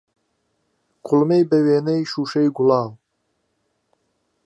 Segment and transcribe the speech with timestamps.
[1.05, 2.89] کوڵمەى بهوێنەی شوشەیگوڵاو